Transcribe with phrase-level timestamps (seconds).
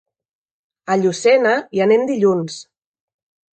[0.93, 2.59] A Llucena hi anem dilluns.